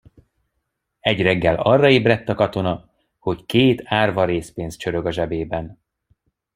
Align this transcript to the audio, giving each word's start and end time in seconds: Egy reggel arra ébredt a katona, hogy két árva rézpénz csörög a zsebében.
Egy 0.99 1.21
reggel 1.21 1.55
arra 1.55 1.89
ébredt 1.89 2.29
a 2.29 2.33
katona, 2.35 2.89
hogy 3.17 3.45
két 3.45 3.81
árva 3.85 4.25
rézpénz 4.25 4.75
csörög 4.75 5.05
a 5.05 5.11
zsebében. 5.11 5.79